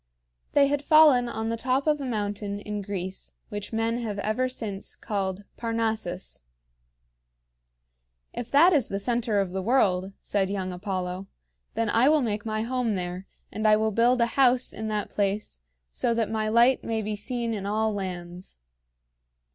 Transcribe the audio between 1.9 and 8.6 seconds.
a mountain in Greece which men have ever since called Parnassus. "If